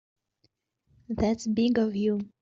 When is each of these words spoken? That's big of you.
That's 1.09 1.45
big 1.45 1.77
of 1.77 1.95
you. 1.95 2.31